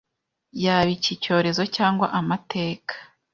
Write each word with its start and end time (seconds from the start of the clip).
yaba 0.63 0.89
iki 0.97 1.13
cyorezo 1.23 1.63
cyangwa 1.75 2.05
amateka; 2.19 2.93